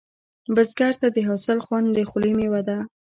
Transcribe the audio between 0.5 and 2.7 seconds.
بزګر ته د حاصل خوند د خولې میوه